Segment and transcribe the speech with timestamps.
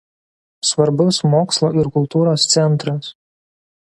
[0.69, 3.13] Svarbus mokslo ir kultūros centras.